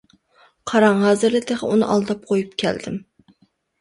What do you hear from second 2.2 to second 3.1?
قويۇپ كەلدىم.